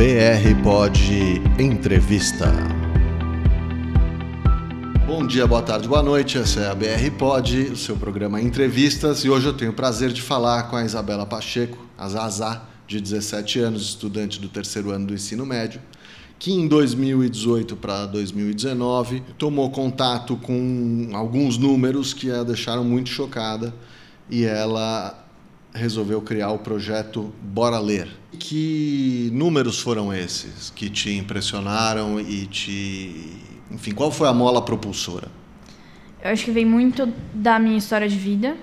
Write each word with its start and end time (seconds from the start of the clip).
BR 0.00 0.62
Pod 0.62 0.98
Entrevista. 1.58 2.50
Bom 5.06 5.26
dia, 5.26 5.46
boa 5.46 5.60
tarde, 5.60 5.86
boa 5.86 6.02
noite. 6.02 6.38
Essa 6.38 6.60
é 6.60 6.70
a 6.70 6.74
BR 6.74 7.10
Pod, 7.18 7.54
o 7.64 7.76
seu 7.76 7.94
programa 7.98 8.40
Entrevistas, 8.40 9.26
e 9.26 9.28
hoje 9.28 9.48
eu 9.48 9.52
tenho 9.52 9.72
o 9.72 9.74
prazer 9.74 10.10
de 10.10 10.22
falar 10.22 10.70
com 10.70 10.76
a 10.76 10.86
Isabela 10.86 11.26
Pacheco, 11.26 11.86
a 11.98 12.08
Zazá, 12.08 12.62
de 12.86 12.98
17 12.98 13.58
anos, 13.58 13.82
estudante 13.82 14.40
do 14.40 14.48
terceiro 14.48 14.90
ano 14.90 15.08
do 15.08 15.12
ensino 15.12 15.44
médio, 15.44 15.82
que 16.38 16.50
em 16.50 16.66
2018 16.66 17.76
para 17.76 18.06
2019 18.06 19.22
tomou 19.36 19.70
contato 19.70 20.34
com 20.34 21.10
alguns 21.12 21.58
números 21.58 22.14
que 22.14 22.30
a 22.30 22.42
deixaram 22.42 22.84
muito 22.84 23.10
chocada 23.10 23.74
e 24.30 24.46
ela 24.46 25.26
resolveu 25.72 26.20
criar 26.20 26.50
o 26.50 26.58
projeto 26.58 27.32
Bora 27.42 27.78
Ler. 27.78 28.08
Que 28.38 29.30
números 29.32 29.80
foram 29.80 30.12
esses 30.12 30.70
que 30.70 30.88
te 30.88 31.12
impressionaram 31.16 32.20
e 32.20 32.46
te. 32.46 33.42
Enfim, 33.70 33.92
qual 33.92 34.10
foi 34.10 34.28
a 34.28 34.32
mola 34.32 34.62
propulsora? 34.62 35.28
Eu 36.22 36.30
acho 36.30 36.44
que 36.44 36.50
vem 36.50 36.64
muito 36.64 37.12
da 37.32 37.58
minha 37.58 37.78
história 37.78 38.08
de 38.08 38.16
vida. 38.16 38.56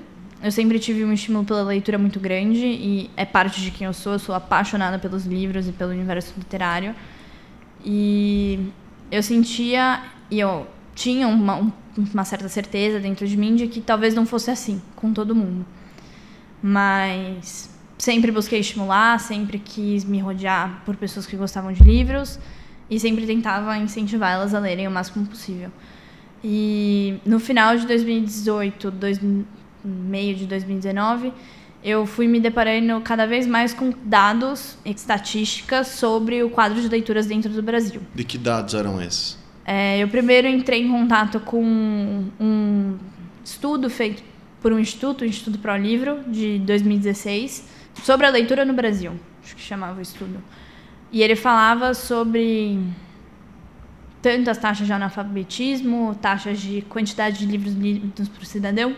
Eu 0.43 0.51
sempre 0.51 0.77
tive 0.77 1.03
um 1.03 1.11
estímulo 1.11 1.43
pela 1.43 1.63
leitura 1.63 1.97
muito 1.97 2.19
grande 2.19 2.65
e 2.65 3.09
é 3.17 3.25
parte 3.25 3.61
de 3.61 3.71
quem 3.71 3.87
eu 3.87 3.93
sou. 3.93 4.13
Eu 4.13 4.19
sou 4.19 4.35
apaixonada 4.35 4.99
pelos 4.99 5.25
livros 5.25 5.67
e 5.67 5.71
pelo 5.71 5.91
universo 5.91 6.33
literário. 6.37 6.93
E 7.83 8.59
eu 9.11 9.23
sentia 9.23 10.03
e 10.29 10.39
eu 10.39 10.67
tinha 10.93 11.27
uma, 11.27 11.71
uma 11.97 12.25
certa 12.25 12.49
certeza 12.49 12.99
dentro 12.99 13.27
de 13.27 13.37
mim 13.37 13.55
de 13.55 13.67
que 13.67 13.81
talvez 13.81 14.13
não 14.13 14.25
fosse 14.25 14.51
assim 14.51 14.81
com 14.95 15.11
todo 15.11 15.33
mundo. 15.33 15.65
Mas 16.61 17.69
sempre 17.97 18.31
busquei 18.31 18.59
estimular, 18.59 19.19
sempre 19.19 19.59
quis 19.59 20.05
me 20.05 20.19
rodear 20.19 20.81
por 20.85 20.95
pessoas 20.95 21.25
que 21.25 21.35
gostavam 21.35 21.71
de 21.71 21.83
livros 21.83 22.39
e 22.89 22.99
sempre 22.99 23.25
tentava 23.25 23.77
incentivar 23.77 24.33
elas 24.33 24.53
a 24.53 24.59
lerem 24.59 24.87
o 24.87 24.91
máximo 24.91 25.25
possível. 25.25 25.71
E 26.43 27.19
no 27.25 27.39
final 27.39 27.75
de 27.75 27.85
2018, 27.87 28.91
dois, 28.91 29.19
meio 29.83 30.35
de 30.35 30.45
2019, 30.45 31.33
eu 31.83 32.05
fui 32.05 32.27
me 32.27 32.39
deparando 32.39 32.99
cada 33.01 33.25
vez 33.25 33.47
mais 33.47 33.73
com 33.73 33.93
dados 34.03 34.77
e 34.85 34.91
estatísticas 34.91 35.87
sobre 35.87 36.43
o 36.43 36.49
quadro 36.49 36.79
de 36.81 36.87
leituras 36.87 37.25
dentro 37.25 37.51
do 37.51 37.61
Brasil. 37.61 38.01
De 38.13 38.23
que 38.23 38.37
dados 38.37 38.73
eram 38.73 39.01
esses? 39.01 39.37
É, 39.65 39.97
eu 39.99 40.07
primeiro 40.07 40.47
entrei 40.47 40.81
em 40.81 40.89
contato 40.89 41.39
com 41.39 41.61
um 42.39 42.97
estudo 43.43 43.89
feito 43.89 44.23
por 44.67 44.73
um 44.73 44.79
instituto, 44.79 45.21
o 45.21 45.25
Instituto 45.25 45.59
Pro 45.59 45.77
Livro, 45.77 46.25
de 46.27 46.59
2016, 46.59 47.65
sobre 48.03 48.27
a 48.27 48.29
leitura 48.29 48.65
no 48.65 48.73
Brasil. 48.73 49.13
Acho 49.41 49.55
que 49.55 49.61
chamava 49.61 49.97
o 49.97 50.01
estudo. 50.01 50.43
E 51.09 51.23
ele 51.23 51.37
falava 51.37 51.93
sobre 51.93 52.77
tanto 54.21 54.49
as 54.49 54.57
taxas 54.57 54.85
de 54.85 54.91
analfabetismo, 54.91 56.13
taxas 56.21 56.59
de 56.59 56.81
quantidade 56.81 57.39
de 57.39 57.45
livros 57.45 57.75
lidos 57.75 58.27
por 58.27 58.45
cidadão. 58.45 58.93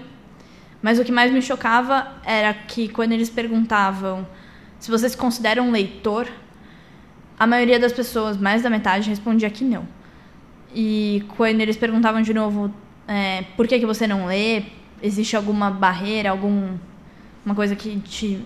Mas 0.82 0.98
o 0.98 1.06
que 1.06 1.12
mais 1.12 1.32
me 1.32 1.40
chocava 1.40 2.16
era 2.26 2.52
que 2.52 2.90
quando 2.90 3.12
eles 3.12 3.30
perguntavam 3.30 4.28
se 4.80 4.90
você 4.90 5.08
se 5.08 5.16
considera 5.16 5.62
um 5.62 5.70
leitor, 5.70 6.28
a 7.38 7.46
maioria 7.46 7.80
das 7.80 7.94
pessoas, 7.94 8.38
mais 8.38 8.64
da 8.64 8.72
metade, 8.72 9.08
respondia 9.08 9.52
que 9.52 9.64
não. 9.64 9.88
E 10.74 11.24
quando 11.38 11.62
eles 11.62 11.78
perguntavam 11.78 12.24
de 12.24 12.34
novo 12.34 12.74
é, 13.08 13.44
por 13.56 13.68
que, 13.68 13.78
que 13.78 13.86
você 13.86 14.08
não 14.08 14.26
lê, 14.26 14.64
existe 15.02 15.36
alguma 15.36 15.70
barreira, 15.70 16.30
alguma 16.30 16.80
coisa 17.56 17.76
que 17.76 18.00
te 18.00 18.46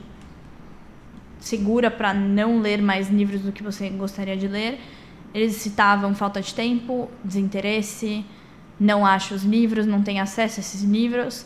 segura 1.40 1.92
para 1.92 2.14
não 2.14 2.60
ler 2.60 2.82
mais 2.82 3.10
livros 3.10 3.42
do 3.42 3.52
que 3.52 3.62
você 3.62 3.90
gostaria 3.90 4.38
de 4.38 4.48
ler. 4.48 4.80
Eles 5.34 5.56
citavam 5.56 6.14
falta 6.16 6.42
de 6.42 6.54
tempo, 6.54 7.10
desinteresse, 7.24 8.24
não 8.80 9.06
acha 9.06 9.34
os 9.36 9.44
livros, 9.44 9.86
não 9.86 10.02
tem 10.02 10.20
acesso 10.20 10.60
a 10.60 10.62
esses 10.62 10.84
livros. 10.84 11.46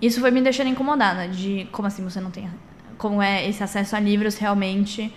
Isso 0.00 0.20
foi 0.20 0.30
me 0.30 0.40
deixando 0.40 0.68
incomodada 0.68 1.28
de 1.28 1.68
como 1.72 1.86
assim 1.86 2.02
você 2.02 2.20
não 2.20 2.30
tem 2.30 2.48
como 3.02 3.20
é 3.20 3.48
esse 3.48 3.64
acesso 3.64 3.96
a 3.96 4.00
livros 4.00 4.38
realmente 4.38 5.12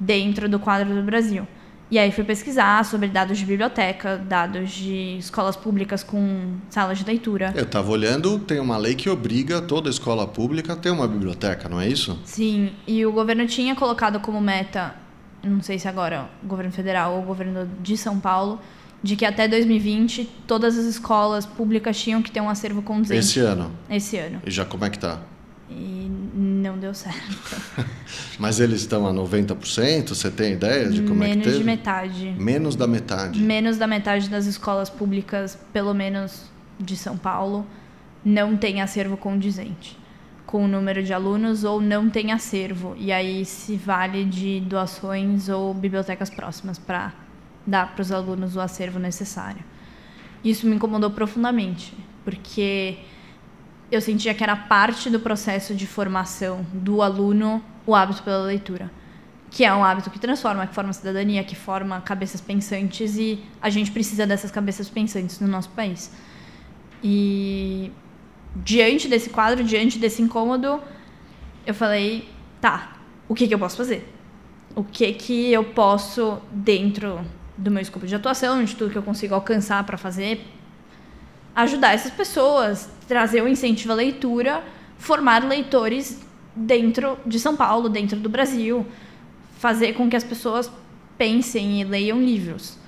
dentro 0.00 0.48
do 0.48 0.58
quadro 0.58 0.94
do 0.94 1.02
Brasil. 1.02 1.46
E 1.90 1.98
aí 1.98 2.12
fui 2.12 2.22
pesquisar 2.22 2.84
sobre 2.84 3.08
dados 3.08 3.38
de 3.38 3.46
biblioteca, 3.46 4.18
dados 4.18 4.70
de 4.70 5.16
escolas 5.18 5.56
públicas 5.56 6.02
com 6.02 6.56
salas 6.68 6.98
de 6.98 7.04
leitura. 7.04 7.52
Eu 7.56 7.64
estava 7.64 7.90
olhando, 7.90 8.38
tem 8.38 8.60
uma 8.60 8.76
lei 8.76 8.94
que 8.94 9.08
obriga 9.08 9.62
toda 9.62 9.88
escola 9.88 10.26
pública 10.26 10.74
a 10.74 10.76
ter 10.76 10.90
uma 10.90 11.08
biblioteca, 11.08 11.66
não 11.66 11.80
é 11.80 11.88
isso? 11.88 12.20
Sim, 12.24 12.72
e 12.86 13.06
o 13.06 13.12
governo 13.12 13.46
tinha 13.46 13.74
colocado 13.74 14.20
como 14.20 14.38
meta, 14.38 14.94
não 15.42 15.62
sei 15.62 15.78
se 15.78 15.88
agora 15.88 16.28
o 16.42 16.46
governo 16.46 16.72
federal 16.72 17.14
ou 17.14 17.22
o 17.22 17.24
governo 17.24 17.66
de 17.80 17.96
São 17.96 18.20
Paulo, 18.20 18.60
de 19.02 19.16
que 19.16 19.24
até 19.24 19.48
2020 19.48 20.28
todas 20.46 20.76
as 20.76 20.84
escolas 20.84 21.46
públicas 21.46 21.98
tinham 21.98 22.20
que 22.20 22.30
ter 22.30 22.42
um 22.42 22.50
acervo 22.50 22.82
condizente. 22.82 23.20
Esse 23.20 23.40
ano? 23.40 23.72
Esse 23.88 24.18
ano. 24.18 24.42
E 24.44 24.50
já 24.50 24.64
como 24.64 24.84
é 24.84 24.90
que 24.90 24.98
tá? 24.98 25.20
E 25.70 26.10
não 26.58 26.78
deu 26.78 26.92
certo. 26.92 27.56
Mas 28.38 28.60
eles 28.60 28.80
estão 28.80 29.06
a 29.06 29.12
90%? 29.12 30.08
Você 30.08 30.30
tem 30.30 30.52
ideia 30.52 30.88
de 30.90 31.02
como 31.02 31.20
Menos 31.20 31.36
é 31.36 31.38
que 31.38 31.44
teve? 31.44 31.58
de 31.58 31.64
metade. 31.64 32.34
Menos 32.38 32.76
da 32.76 32.86
metade. 32.86 33.40
Menos 33.40 33.78
da 33.78 33.86
metade 33.86 34.28
das 34.28 34.46
escolas 34.46 34.90
públicas, 34.90 35.58
pelo 35.72 35.94
menos 35.94 36.44
de 36.78 36.96
São 36.96 37.16
Paulo, 37.16 37.66
não 38.24 38.56
tem 38.56 38.82
acervo 38.82 39.16
condizente 39.16 39.98
com 40.48 40.64
o 40.64 40.68
número 40.68 41.02
de 41.02 41.12
alunos 41.12 41.62
ou 41.62 41.78
não 41.78 42.08
tem 42.08 42.32
acervo. 42.32 42.94
E 42.98 43.12
aí 43.12 43.44
se 43.44 43.76
vale 43.76 44.24
de 44.24 44.60
doações 44.60 45.48
ou 45.48 45.74
bibliotecas 45.74 46.30
próximas 46.30 46.78
para 46.78 47.12
dar 47.66 47.94
para 47.94 48.00
os 48.00 48.10
alunos 48.10 48.56
o 48.56 48.60
acervo 48.60 48.98
necessário. 48.98 49.62
Isso 50.42 50.66
me 50.66 50.74
incomodou 50.76 51.10
profundamente, 51.10 51.92
porque 52.24 52.96
eu 53.90 54.00
sentia 54.00 54.34
que 54.34 54.42
era 54.42 54.54
parte 54.54 55.08
do 55.08 55.18
processo 55.18 55.74
de 55.74 55.86
formação 55.86 56.66
do 56.72 57.02
aluno 57.02 57.62
o 57.86 57.94
hábito 57.94 58.22
pela 58.22 58.44
leitura, 58.44 58.90
que 59.50 59.64
é 59.64 59.74
um 59.74 59.82
hábito 59.82 60.10
que 60.10 60.18
transforma, 60.18 60.66
que 60.66 60.74
forma 60.74 60.92
cidadania, 60.92 61.42
que 61.42 61.56
forma 61.56 62.00
cabeças 62.02 62.40
pensantes 62.40 63.16
e 63.16 63.42
a 63.62 63.70
gente 63.70 63.90
precisa 63.90 64.26
dessas 64.26 64.50
cabeças 64.50 64.90
pensantes 64.90 65.40
no 65.40 65.48
nosso 65.48 65.70
país. 65.70 66.12
E 67.02 67.90
diante 68.54 69.08
desse 69.08 69.30
quadro, 69.30 69.64
diante 69.64 69.98
desse 69.98 70.20
incômodo, 70.20 70.80
eu 71.64 71.74
falei, 71.74 72.28
tá, 72.60 72.98
o 73.26 73.34
que, 73.34 73.48
que 73.48 73.54
eu 73.54 73.58
posso 73.58 73.76
fazer? 73.76 74.06
O 74.74 74.84
que 74.84 75.12
que 75.14 75.50
eu 75.50 75.64
posso 75.64 76.38
dentro 76.52 77.24
do 77.56 77.70
meu 77.70 77.80
escopo 77.80 78.06
de 78.06 78.14
atuação, 78.14 78.62
de 78.62 78.76
tudo 78.76 78.90
que 78.90 78.98
eu 78.98 79.02
consigo 79.02 79.34
alcançar 79.34 79.82
para 79.84 79.96
fazer, 79.96 80.46
ajudar 81.54 81.94
essas 81.94 82.12
pessoas, 82.12 82.90
trazer 83.06 83.42
o 83.42 83.48
incentivo 83.48 83.92
à 83.92 83.96
leitura, 83.96 84.62
formar 84.98 85.44
leitores 85.44 86.20
dentro 86.54 87.18
de 87.24 87.38
São 87.38 87.56
Paulo, 87.56 87.88
dentro 87.88 88.18
do 88.18 88.28
Brasil, 88.28 88.86
fazer 89.58 89.94
com 89.94 90.08
que 90.08 90.16
as 90.16 90.24
pessoas 90.24 90.70
pensem 91.16 91.80
e 91.80 91.84
leiam 91.84 92.20
livros. 92.20 92.78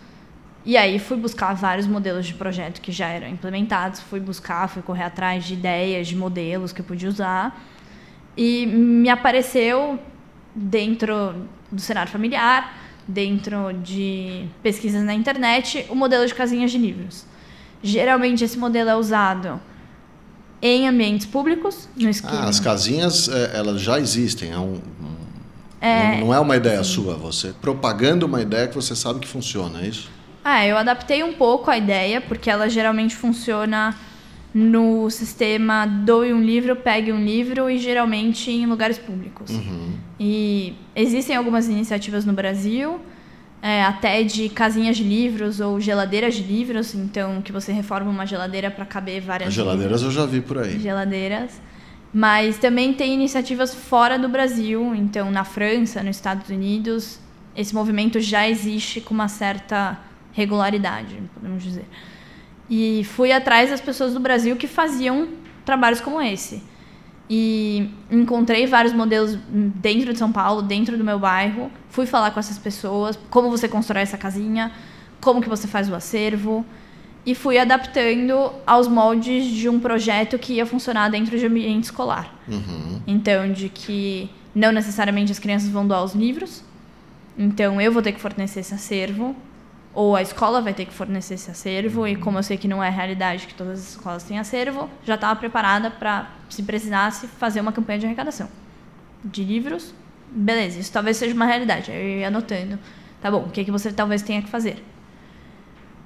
E 0.65 0.77
aí 0.77 0.99
fui 0.99 1.17
buscar 1.17 1.55
vários 1.55 1.87
modelos 1.87 2.27
de 2.27 2.35
projeto 2.35 2.81
que 2.81 2.93
já 2.93 3.09
eram 3.09 3.29
implementados, 3.29 4.01
fui 4.01 4.21
buscar, 4.21 4.69
fui 4.69 4.83
correr 4.83 5.05
atrás 5.05 5.45
de 5.45 5.55
ideias, 5.55 6.07
de 6.07 6.15
modelos 6.15 6.73
que 6.73 6.81
eu 6.81 6.85
podia 6.85 7.09
usar. 7.09 7.59
E 8.37 8.67
me 8.67 9.09
apareceu 9.09 9.99
dentro 10.55 11.47
do 11.73 11.81
cenário 11.81 12.13
familiar, 12.13 12.77
dentro 13.09 13.73
de 13.83 14.47
pesquisas 14.63 15.03
na 15.03 15.15
internet, 15.15 15.87
o 15.89 15.95
modelo 15.95 16.27
de 16.27 16.35
casinhas 16.35 16.71
de 16.71 16.79
livros. 16.79 17.25
Geralmente 17.83 18.45
esse 18.45 18.59
modelo 18.59 18.91
é 18.91 18.97
usado 18.97 19.61
em 20.63 20.87
ambientes 20.87 21.27
públicos, 21.27 21.89
no 21.97 22.11
esquema. 22.11 22.43
Ah, 22.43 22.49
as 22.49 22.61
casinhas, 22.61 23.29
é, 23.29 23.57
elas 23.57 23.81
já 23.81 23.99
existem. 23.99 24.53
É 24.53 24.59
um 24.59 24.81
é, 25.81 26.19
não, 26.19 26.27
não, 26.27 26.35
é 26.35 26.41
uma 26.41 26.57
ideia 26.57 26.85
sim. 26.85 26.95
sua. 26.95 27.15
Você 27.15 27.55
propagando 27.61 28.27
uma 28.27 28.43
ideia 28.43 28.69
que 28.69 28.75
você 28.75 28.95
sabe 28.95 29.21
que 29.21 29.29
funciona, 29.29 29.81
é 29.81 29.87
isso? 29.87 30.11
Ah, 30.45 30.67
eu 30.67 30.77
adaptei 30.77 31.23
um 31.23 31.33
pouco 31.33 31.71
a 31.71 31.79
ideia, 31.79 32.21
porque 32.21 32.51
ela 32.51 32.69
geralmente 32.69 33.17
funciona 33.17 33.97
no 34.53 35.09
sistema 35.11 35.87
doe 35.87 36.33
um 36.35 36.43
livro, 36.43 36.75
pegue 36.77 37.13
um 37.13 37.25
livro 37.25 37.71
e 37.71 37.79
geralmente 37.79 38.51
em 38.51 38.67
lugares 38.67 38.99
públicos. 38.99 39.51
Uhum. 39.51 39.93
E 40.19 40.75
existem 40.95 41.37
algumas 41.37 41.69
iniciativas 41.69 42.25
no 42.25 42.33
Brasil 42.33 43.01
é, 43.63 43.83
até 43.83 44.23
de 44.23 44.49
casinhas 44.49 44.97
de 44.97 45.05
livros 45.05 45.61
ou 45.61 45.79
geladeiras 45.81 46.35
de 46.35 46.43
livros, 46.43 46.95
então 46.95 47.43
que 47.43 47.53
você 47.53 47.73
reforma 47.73 48.11
uma 48.11 48.27
geladeira 48.27 48.71
para 48.71 48.87
caber 48.87 49.21
várias. 49.21 49.49
As 49.49 49.55
geladeiras 49.55 50.01
livros. 50.01 50.17
eu 50.17 50.23
já 50.23 50.27
vi 50.27 50.41
por 50.41 50.59
aí. 50.59 50.79
Geladeiras. 50.79 51.61
Mas 52.13 52.59
também 52.59 52.93
tem 52.93 53.15
iniciativas 53.15 53.73
fora 53.75 54.19
do 54.19 54.29
Brasil, 54.29 54.95
então 54.95 55.31
na 55.31 55.45
França, 55.45 56.03
nos 56.03 56.17
Estados 56.17 56.49
Unidos, 56.49 57.21
esse 57.57 57.73
movimento 57.73 58.19
já 58.19 58.49
existe 58.49 59.01
com 59.01 59.15
uma 59.15 59.29
certa 59.29 59.99
regularidade, 60.33 61.23
podemos 61.35 61.63
dizer. 61.63 61.85
E 62.69 63.05
fui 63.05 63.31
atrás 63.31 63.71
das 63.71 63.81
pessoas 63.81 64.13
do 64.13 64.21
Brasil 64.21 64.57
que 64.57 64.67
faziam 64.67 65.29
trabalhos 65.65 66.01
como 66.01 66.21
esse. 66.21 66.63
E 67.33 67.89
encontrei 68.11 68.67
vários 68.67 68.93
modelos 68.93 69.39
dentro 69.49 70.13
de 70.13 70.19
São 70.19 70.33
Paulo, 70.33 70.63
dentro 70.63 70.99
do 70.99 71.05
meu 71.05 71.17
bairro. 71.17 71.71
Fui 71.89 72.05
falar 72.05 72.33
com 72.33 72.41
essas 72.41 72.59
pessoas, 72.59 73.17
como 73.31 73.49
você 73.49 73.69
constrói 73.69 74.03
essa 74.03 74.19
casinha, 74.19 74.73
como 75.21 75.41
que 75.41 75.49
você 75.49 75.69
faz 75.69 75.89
o 75.89 75.95
acervo 75.95 76.67
e 77.25 77.35
fui 77.35 77.57
adaptando 77.57 78.53
aos 78.67 78.89
moldes 78.89 79.47
de 79.47 79.69
um 79.69 79.79
projeto 79.79 80.39
que 80.39 80.55
ia 80.55 80.67
funcionar 80.67 81.09
dentro 81.09 81.39
de 81.39 81.47
ambiente 81.47 81.85
escolar. 81.85 82.35
Uhum. 82.49 83.01
Então, 83.07 83.53
de 83.53 83.69
que 83.69 84.29
não 84.53 84.73
necessariamente 84.73 85.31
as 85.31 85.39
crianças 85.39 85.69
vão 85.69 85.87
doar 85.87 86.03
os 86.03 86.15
livros, 86.15 86.65
então 87.39 87.81
eu 87.81 87.93
vou 87.93 88.03
ter 88.03 88.11
que 88.11 88.21
fornecer 88.21 88.61
esse 88.61 88.75
acervo, 88.75 89.37
ou 89.93 90.15
a 90.15 90.23
escola 90.23 90.61
vai 90.61 90.73
ter 90.73 90.87
que 90.87 90.93
fornecer 90.93 91.35
esse 91.35 91.51
acervo, 91.51 92.07
e 92.07 92.17
como 92.17 92.39
eu 92.39 92.43
sei 92.43 92.57
que 92.57 92.69
não 92.69 92.83
é 92.83 92.89
realidade 92.89 93.47
que 93.47 93.55
todas 93.55 93.81
as 93.81 93.89
escolas 93.91 94.23
têm 94.23 94.39
acervo, 94.39 94.89
já 95.05 95.17
estava 95.17 95.39
preparada 95.39 95.91
para, 95.91 96.31
se 96.49 96.63
precisasse, 96.63 97.27
fazer 97.27 97.61
uma 97.61 97.73
campanha 97.73 97.99
de 97.99 98.07
arrecadação 98.07 98.49
de 99.25 99.45
livros. 99.45 99.95
Beleza, 100.31 100.79
isso 100.79 100.93
talvez 100.93 101.17
seja 101.17 101.35
uma 101.35 101.45
realidade. 101.45 101.91
Aí 101.91 102.25
anotando. 102.25 102.79
Tá 103.21 103.31
bom, 103.31 103.45
o 103.45 103.51
que, 103.51 103.65
que 103.65 103.71
você 103.71 103.93
talvez 103.93 104.23
tenha 104.23 104.41
que 104.41 104.49
fazer? 104.49 104.83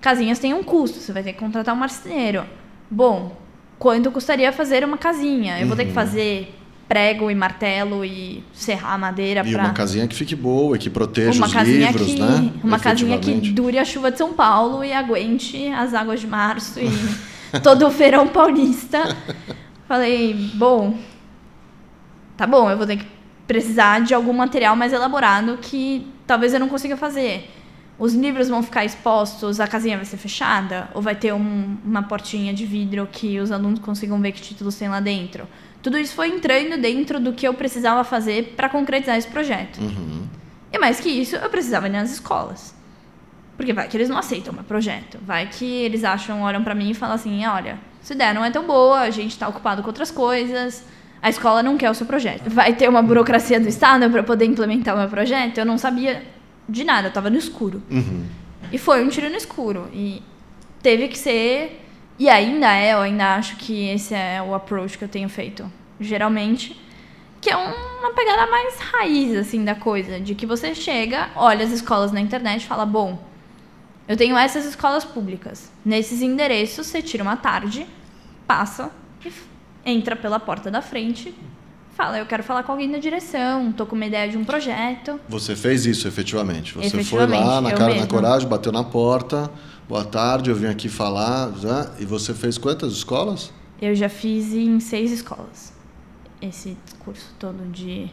Casinhas 0.00 0.38
têm 0.38 0.52
um 0.52 0.62
custo, 0.62 0.98
você 0.98 1.12
vai 1.12 1.22
ter 1.22 1.32
que 1.32 1.38
contratar 1.38 1.74
um 1.74 1.78
marceneiro. 1.78 2.44
Bom, 2.90 3.36
quanto 3.78 4.10
custaria 4.10 4.52
fazer 4.52 4.84
uma 4.84 4.98
casinha? 4.98 5.60
Eu 5.60 5.66
vou 5.66 5.76
ter 5.76 5.84
que 5.84 5.90
uhum. 5.90 5.94
fazer 5.94 6.54
prego 6.88 7.30
e 7.30 7.34
martelo 7.34 8.04
e 8.04 8.42
serrar 8.52 8.92
a 8.92 8.98
madeira 8.98 9.42
e 9.46 9.52
pra... 9.52 9.64
uma 9.64 9.72
casinha 9.72 10.06
que 10.06 10.14
fique 10.14 10.36
boa, 10.36 10.76
que 10.76 10.90
proteja 10.90 11.38
uma 11.38 11.46
os 11.46 11.68
livros, 11.68 12.06
que, 12.06 12.20
né? 12.20 12.52
Uma 12.62 12.78
casinha 12.78 13.18
que 13.18 13.32
dure 13.50 13.78
a 13.78 13.84
chuva 13.84 14.10
de 14.10 14.18
São 14.18 14.32
Paulo 14.32 14.84
e 14.84 14.92
aguente 14.92 15.66
as 15.68 15.94
águas 15.94 16.20
de 16.20 16.26
março 16.26 16.80
e 16.80 16.90
todo 17.60 17.86
o 17.86 17.90
verão 17.90 18.28
paulista. 18.28 19.16
Falei, 19.88 20.34
bom, 20.54 20.96
tá 22.36 22.46
bom, 22.46 22.70
eu 22.70 22.76
vou 22.76 22.86
ter 22.86 22.98
que 22.98 23.06
precisar 23.46 24.00
de 24.00 24.14
algum 24.14 24.32
material 24.32 24.74
mais 24.74 24.92
elaborado 24.92 25.58
que 25.60 26.06
talvez 26.26 26.54
eu 26.54 26.60
não 26.60 26.68
consiga 26.68 26.96
fazer. 26.96 27.50
Os 27.98 28.12
livros 28.12 28.48
vão 28.48 28.62
ficar 28.62 28.84
expostos, 28.84 29.60
a 29.60 29.68
casinha 29.68 29.96
vai 29.96 30.04
ser 30.04 30.16
fechada? 30.16 30.88
Ou 30.94 31.00
vai 31.00 31.14
ter 31.14 31.32
um, 31.32 31.76
uma 31.84 32.02
portinha 32.02 32.52
de 32.52 32.66
vidro 32.66 33.06
que 33.10 33.38
os 33.38 33.52
alunos 33.52 33.78
consigam 33.78 34.20
ver 34.20 34.32
que 34.32 34.42
títulos 34.42 34.74
tem 34.76 34.88
lá 34.88 34.98
dentro? 34.98 35.46
Tudo 35.84 35.98
isso 35.98 36.14
foi 36.14 36.28
entrando 36.28 36.80
dentro 36.80 37.20
do 37.20 37.34
que 37.34 37.46
eu 37.46 37.52
precisava 37.52 38.02
fazer 38.04 38.54
para 38.56 38.70
concretizar 38.70 39.18
esse 39.18 39.28
projeto. 39.28 39.78
Uhum. 39.82 40.26
E 40.72 40.78
mais 40.78 40.98
que 40.98 41.10
isso, 41.10 41.36
eu 41.36 41.50
precisava 41.50 41.88
ir 41.88 41.90
nas 41.90 42.10
escolas. 42.10 42.74
Porque 43.54 43.70
vai 43.74 43.86
que 43.86 43.94
eles 43.94 44.08
não 44.08 44.16
aceitam 44.16 44.50
o 44.50 44.56
meu 44.56 44.64
projeto. 44.64 45.18
Vai 45.20 45.46
que 45.46 45.62
eles 45.62 46.02
acham, 46.02 46.40
olham 46.40 46.64
para 46.64 46.74
mim 46.74 46.88
e 46.88 46.94
falam 46.94 47.14
assim: 47.14 47.44
olha, 47.44 47.78
essa 48.02 48.14
ideia 48.14 48.32
não 48.32 48.42
é 48.42 48.50
tão 48.50 48.66
boa, 48.66 49.00
a 49.00 49.10
gente 49.10 49.32
está 49.32 49.46
ocupado 49.46 49.82
com 49.82 49.88
outras 49.88 50.10
coisas, 50.10 50.82
a 51.20 51.28
escola 51.28 51.62
não 51.62 51.76
quer 51.76 51.90
o 51.90 51.94
seu 51.94 52.06
projeto. 52.06 52.48
Vai 52.48 52.72
ter 52.72 52.88
uma 52.88 53.02
burocracia 53.02 53.60
do 53.60 53.68
Estado 53.68 54.08
para 54.08 54.22
poder 54.22 54.46
implementar 54.46 54.94
o 54.94 54.98
meu 54.98 55.08
projeto? 55.10 55.58
Eu 55.58 55.66
não 55.66 55.76
sabia 55.76 56.22
de 56.66 56.82
nada, 56.82 57.08
eu 57.08 57.10
estava 57.10 57.28
no 57.28 57.36
escuro. 57.36 57.82
Uhum. 57.90 58.24
E 58.72 58.78
foi 58.78 59.04
um 59.04 59.10
tiro 59.10 59.28
no 59.28 59.36
escuro. 59.36 59.86
E 59.92 60.22
teve 60.82 61.08
que 61.08 61.18
ser 61.18 61.83
e 62.18 62.28
ainda 62.28 62.72
é, 62.72 62.92
eu 62.92 62.98
ainda 62.98 63.34
acho 63.34 63.56
que 63.56 63.88
esse 63.88 64.14
é 64.14 64.40
o 64.42 64.54
approach 64.54 64.96
que 64.96 65.04
eu 65.04 65.08
tenho 65.08 65.28
feito, 65.28 65.70
geralmente, 65.98 66.80
que 67.40 67.50
é 67.50 67.56
uma 67.56 68.12
pegada 68.14 68.46
mais 68.50 68.78
raiz, 68.78 69.36
assim, 69.36 69.64
da 69.64 69.74
coisa, 69.74 70.20
de 70.20 70.34
que 70.34 70.46
você 70.46 70.74
chega, 70.74 71.30
olha 71.36 71.64
as 71.64 71.72
escolas 71.72 72.12
na 72.12 72.20
internet 72.20 72.62
e 72.62 72.66
fala, 72.66 72.86
bom, 72.86 73.22
eu 74.06 74.16
tenho 74.16 74.36
essas 74.36 74.64
escolas 74.64 75.04
públicas. 75.04 75.70
Nesses 75.84 76.22
endereços, 76.22 76.86
você 76.86 77.02
tira 77.02 77.22
uma 77.22 77.36
tarde, 77.36 77.86
passa 78.46 78.90
e 79.24 79.32
entra 79.84 80.14
pela 80.14 80.38
porta 80.38 80.70
da 80.70 80.80
frente, 80.80 81.34
fala, 81.94 82.18
eu 82.18 82.26
quero 82.26 82.42
falar 82.42 82.62
com 82.62 82.72
alguém 82.72 82.90
da 82.90 82.98
direção, 82.98 83.72
tô 83.72 83.86
com 83.86 83.94
uma 83.96 84.06
ideia 84.06 84.28
de 84.30 84.36
um 84.36 84.44
projeto. 84.44 85.18
Você 85.28 85.54
fez 85.56 85.86
isso, 85.86 86.06
efetivamente. 86.06 86.74
Você 86.74 86.86
efetivamente, 86.86 87.38
foi 87.38 87.46
lá, 87.46 87.60
na 87.60 87.70
cara, 87.72 87.86
mesma. 87.86 88.00
na 88.02 88.06
coragem, 88.06 88.48
bateu 88.48 88.72
na 88.72 88.84
porta 88.84 89.50
boa 89.88 90.04
tarde, 90.04 90.50
eu 90.50 90.56
vim 90.56 90.66
aqui 90.66 90.88
falar. 90.88 91.52
Já. 91.58 91.90
E 91.98 92.04
você 92.04 92.34
fez 92.34 92.58
quantas 92.58 92.92
escolas? 92.92 93.52
Eu 93.80 93.94
já 93.94 94.08
fiz 94.08 94.52
em 94.52 94.80
seis 94.80 95.10
escolas. 95.10 95.72
Esse 96.40 96.76
curso 97.00 97.34
todo 97.38 97.70
de. 97.70 98.10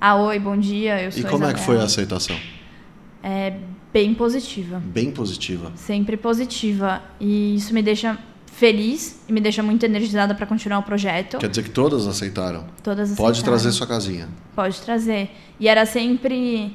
Ah, 0.00 0.16
oi, 0.16 0.38
bom 0.38 0.56
dia, 0.56 1.02
eu 1.02 1.12
sou 1.12 1.20
E 1.20 1.22
como 1.24 1.36
Isabela. 1.44 1.52
é 1.52 1.54
que 1.54 1.64
foi 1.64 1.78
a 1.78 1.84
aceitação? 1.84 2.36
É 3.22 3.56
bem 3.92 4.14
positiva. 4.14 4.82
Bem 4.84 5.10
positiva. 5.12 5.72
Sempre 5.76 6.16
positiva. 6.16 7.02
E 7.20 7.54
isso 7.54 7.72
me 7.72 7.82
deixa 7.82 8.18
feliz 8.52 9.20
e 9.28 9.32
me 9.32 9.40
deixa 9.40 9.62
muito 9.62 9.84
energizada 9.84 10.34
para 10.34 10.46
continuar 10.46 10.78
o 10.78 10.82
projeto. 10.82 11.38
Quer 11.38 11.48
dizer 11.48 11.62
que 11.62 11.70
todas 11.70 12.06
aceitaram? 12.06 12.64
Todas 12.82 13.10
aceitaram. 13.10 13.28
Pode 13.28 13.42
trazer 13.42 13.72
sua 13.72 13.86
casinha. 13.86 14.28
Pode 14.54 14.80
trazer. 14.80 15.30
E 15.58 15.68
era 15.68 15.84
sempre 15.84 16.72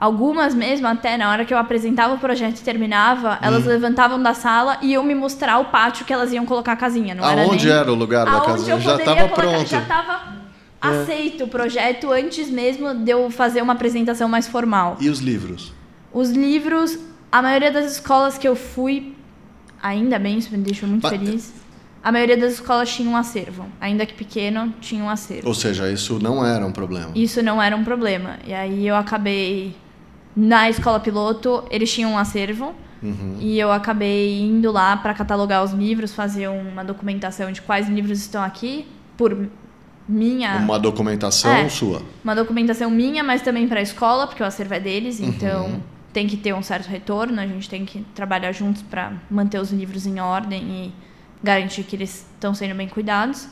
Algumas 0.00 0.54
mesmo, 0.54 0.86
até 0.86 1.18
na 1.18 1.30
hora 1.30 1.44
que 1.44 1.52
eu 1.52 1.58
apresentava 1.58 2.14
o 2.14 2.18
projeto 2.18 2.58
e 2.58 2.62
terminava, 2.62 3.38
elas 3.42 3.66
hum. 3.66 3.68
levantavam 3.68 4.20
da 4.20 4.32
sala 4.32 4.78
e 4.80 4.92
iam 4.92 5.04
me 5.04 5.14
mostrar 5.14 5.58
o 5.58 5.66
pátio 5.66 6.06
que 6.06 6.12
elas 6.12 6.32
iam 6.32 6.46
colocar 6.46 6.72
a 6.72 6.76
casinha. 6.76 7.14
Não 7.14 7.22
Aonde 7.22 7.66
era, 7.66 7.74
nem... 7.74 7.82
era 7.82 7.92
o 7.92 7.94
lugar 7.94 8.24
da 8.24 8.40
casinha? 8.40 8.80
Já 8.80 8.96
estava 8.96 9.28
pronto. 9.28 9.68
Já 9.68 9.82
estava 9.82 10.22
é. 10.82 10.88
aceito 10.88 11.44
o 11.44 11.48
projeto 11.48 12.10
antes 12.10 12.48
mesmo 12.48 12.94
de 12.94 13.10
eu 13.10 13.30
fazer 13.30 13.60
uma 13.60 13.74
apresentação 13.74 14.26
mais 14.26 14.48
formal. 14.48 14.96
E 15.00 15.10
os 15.10 15.18
livros? 15.18 15.70
Os 16.10 16.30
livros, 16.30 16.98
a 17.30 17.42
maioria 17.42 17.70
das 17.70 17.92
escolas 17.92 18.38
que 18.38 18.48
eu 18.48 18.56
fui, 18.56 19.14
ainda 19.82 20.18
bem, 20.18 20.38
isso 20.38 20.50
me 20.50 20.58
deixou 20.58 20.88
muito 20.88 21.08
feliz. 21.08 21.52
A 22.02 22.10
maioria 22.10 22.36
das 22.36 22.54
escolas 22.54 22.90
tinha 22.90 23.08
um 23.08 23.16
acervo, 23.16 23.66
ainda 23.78 24.06
que 24.06 24.14
pequeno, 24.14 24.72
tinha 24.80 25.04
um 25.04 25.10
acervo. 25.10 25.46
Ou 25.46 25.54
seja, 25.54 25.90
isso 25.90 26.18
não 26.18 26.44
era 26.44 26.64
um 26.64 26.72
problema. 26.72 27.10
Isso 27.14 27.42
não 27.42 27.60
era 27.60 27.76
um 27.76 27.84
problema. 27.84 28.38
E 28.46 28.54
aí 28.54 28.86
eu 28.86 28.96
acabei 28.96 29.76
na 30.34 30.70
escola 30.70 30.98
piloto, 30.98 31.64
eles 31.70 31.92
tinham 31.92 32.12
um 32.12 32.18
acervo. 32.18 32.74
Uhum. 33.02 33.36
E 33.38 33.58
eu 33.58 33.70
acabei 33.72 34.40
indo 34.42 34.70
lá 34.70 34.96
para 34.96 35.14
catalogar 35.14 35.62
os 35.62 35.72
livros, 35.72 36.14
fazer 36.14 36.48
uma 36.48 36.84
documentação 36.84 37.50
de 37.50 37.62
quais 37.62 37.88
livros 37.88 38.18
estão 38.18 38.42
aqui, 38.42 38.86
por 39.16 39.48
minha. 40.08 40.56
Uma 40.56 40.78
documentação 40.78 41.52
é, 41.52 41.68
sua. 41.68 42.02
Uma 42.24 42.34
documentação 42.34 42.90
minha, 42.90 43.22
mas 43.22 43.42
também 43.42 43.68
para 43.68 43.80
a 43.80 43.82
escola, 43.82 44.26
porque 44.26 44.42
o 44.42 44.46
acervo 44.46 44.74
é 44.74 44.80
deles, 44.80 45.20
uhum. 45.20 45.80
Tem 46.12 46.26
que 46.26 46.36
ter 46.36 46.52
um 46.54 46.62
certo 46.62 46.86
retorno, 46.86 47.40
a 47.40 47.46
gente 47.46 47.68
tem 47.68 47.84
que 47.84 48.02
trabalhar 48.14 48.52
juntos 48.52 48.82
para 48.82 49.12
manter 49.30 49.58
os 49.60 49.70
livros 49.70 50.06
em 50.06 50.20
ordem 50.20 50.62
e 50.62 50.94
garantir 51.42 51.84
que 51.84 51.96
eles 51.96 52.26
estão 52.34 52.54
sendo 52.54 52.74
bem 52.74 52.88
cuidados. 52.88 53.48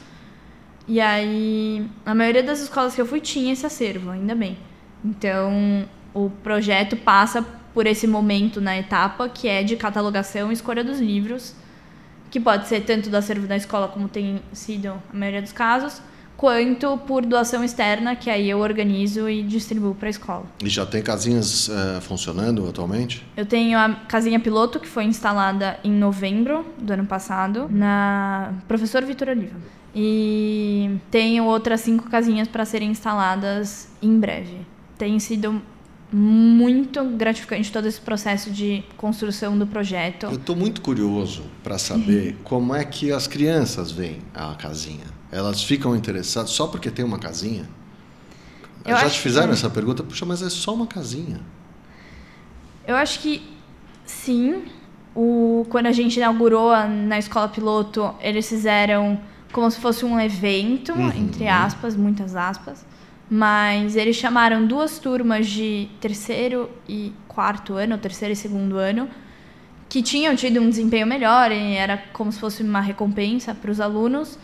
E 0.86 1.00
aí, 1.00 1.88
a 2.04 2.14
maioria 2.14 2.42
das 2.42 2.60
escolas 2.60 2.94
que 2.94 3.00
eu 3.00 3.06
fui 3.06 3.20
tinha 3.20 3.52
esse 3.52 3.64
acervo, 3.64 4.10
ainda 4.10 4.34
bem. 4.34 4.58
Então, 5.04 5.86
o 6.14 6.30
projeto 6.30 6.96
passa 6.96 7.42
por 7.74 7.86
esse 7.86 8.06
momento 8.06 8.60
na 8.60 8.76
etapa 8.76 9.28
que 9.28 9.46
é 9.46 9.62
de 9.62 9.76
catalogação 9.76 10.50
e 10.50 10.54
escolha 10.54 10.82
dos 10.82 10.98
livros, 10.98 11.54
que 12.30 12.40
pode 12.40 12.66
ser 12.66 12.80
tanto 12.80 13.08
do 13.08 13.16
acervo 13.16 13.46
da 13.46 13.56
escola, 13.56 13.88
como 13.88 14.08
tem 14.08 14.42
sido 14.52 14.88
a 14.88 15.16
maioria 15.16 15.42
dos 15.42 15.52
casos, 15.52 16.02
quanto 16.38 16.96
por 16.98 17.26
doação 17.26 17.64
externa, 17.64 18.14
que 18.14 18.30
aí 18.30 18.48
eu 18.48 18.60
organizo 18.60 19.28
e 19.28 19.42
distribuo 19.42 19.92
para 19.92 20.06
a 20.06 20.10
escola. 20.10 20.46
E 20.64 20.68
já 20.68 20.86
tem 20.86 21.02
casinhas 21.02 21.66
uh, 21.66 22.00
funcionando 22.00 22.66
atualmente? 22.68 23.26
Eu 23.36 23.44
tenho 23.44 23.76
a 23.76 23.92
casinha 24.06 24.38
piloto, 24.38 24.78
que 24.78 24.86
foi 24.86 25.02
instalada 25.02 25.80
em 25.82 25.90
novembro 25.90 26.64
do 26.78 26.92
ano 26.92 27.04
passado, 27.04 27.68
na 27.68 28.54
Professor 28.68 29.04
Vitor 29.04 29.30
Oliva. 29.30 29.58
E 29.92 30.98
tenho 31.10 31.44
outras 31.44 31.80
cinco 31.80 32.08
casinhas 32.08 32.46
para 32.46 32.64
serem 32.64 32.92
instaladas 32.92 33.88
em 34.00 34.16
breve. 34.16 34.58
Tem 34.96 35.18
sido 35.18 35.60
muito 36.12 37.04
gratificante 37.04 37.72
todo 37.72 37.86
esse 37.86 38.00
processo 38.00 38.48
de 38.50 38.84
construção 38.96 39.58
do 39.58 39.66
projeto. 39.66 40.26
Eu 40.26 40.34
estou 40.34 40.54
muito 40.54 40.82
curioso 40.82 41.42
para 41.64 41.78
saber 41.78 42.36
como 42.44 42.76
é 42.76 42.84
que 42.84 43.10
as 43.10 43.26
crianças 43.26 43.90
veem 43.90 44.18
a 44.32 44.54
casinha. 44.54 45.17
Elas 45.30 45.62
ficam 45.62 45.94
interessadas 45.94 46.50
só 46.50 46.66
porque 46.66 46.90
tem 46.90 47.04
uma 47.04 47.18
casinha? 47.18 47.68
Eu 48.84 48.96
Já 48.96 49.10
te 49.10 49.20
fizeram 49.20 49.48
que... 49.48 49.54
essa 49.54 49.68
pergunta? 49.68 50.02
Puxa, 50.02 50.24
mas 50.24 50.42
é 50.42 50.48
só 50.48 50.74
uma 50.74 50.86
casinha. 50.86 51.40
Eu 52.86 52.96
acho 52.96 53.20
que 53.20 53.42
sim. 54.06 54.64
O, 55.14 55.66
quando 55.68 55.86
a 55.86 55.92
gente 55.92 56.16
inaugurou 56.16 56.70
na 56.86 57.18
escola 57.18 57.48
piloto, 57.48 58.14
eles 58.20 58.48
fizeram 58.48 59.20
como 59.52 59.70
se 59.70 59.80
fosse 59.80 60.04
um 60.04 60.18
evento, 60.20 60.92
uhum. 60.92 61.10
entre 61.10 61.48
aspas, 61.48 61.96
muitas 61.96 62.36
aspas. 62.36 62.86
Mas 63.30 63.96
eles 63.96 64.16
chamaram 64.16 64.66
duas 64.66 64.98
turmas 64.98 65.46
de 65.46 65.88
terceiro 66.00 66.70
e 66.88 67.12
quarto 67.26 67.74
ano, 67.74 67.98
terceiro 67.98 68.32
e 68.32 68.36
segundo 68.36 68.78
ano, 68.78 69.08
que 69.88 70.02
tinham 70.02 70.34
tido 70.34 70.60
um 70.60 70.68
desempenho 70.70 71.06
melhor 71.06 71.52
e 71.52 71.74
era 71.74 71.98
como 72.12 72.32
se 72.32 72.38
fosse 72.38 72.62
uma 72.62 72.80
recompensa 72.80 73.54
para 73.54 73.70
os 73.70 73.80
alunos. 73.80 74.38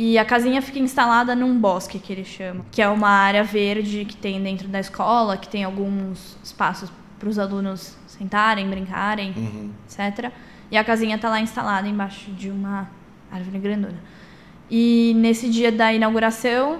E 0.00 0.16
a 0.16 0.24
casinha 0.24 0.62
fica 0.62 0.78
instalada 0.78 1.34
num 1.34 1.58
bosque, 1.58 1.98
que 1.98 2.12
eles 2.12 2.28
chamam, 2.28 2.64
que 2.70 2.80
é 2.80 2.88
uma 2.88 3.08
área 3.08 3.42
verde 3.42 4.04
que 4.04 4.16
tem 4.16 4.40
dentro 4.40 4.68
da 4.68 4.78
escola, 4.78 5.36
que 5.36 5.48
tem 5.48 5.64
alguns 5.64 6.36
espaços 6.40 6.88
para 7.18 7.28
os 7.28 7.36
alunos 7.36 7.96
sentarem, 8.06 8.70
brincarem, 8.70 9.34
uhum. 9.36 9.70
etc. 9.84 10.30
E 10.70 10.76
a 10.76 10.84
casinha 10.84 11.16
está 11.16 11.28
lá 11.28 11.40
instalada 11.40 11.88
embaixo 11.88 12.30
de 12.30 12.48
uma 12.48 12.88
árvore 13.28 13.58
grandona. 13.58 13.98
E 14.70 15.14
nesse 15.16 15.50
dia 15.50 15.72
da 15.72 15.92
inauguração, 15.92 16.78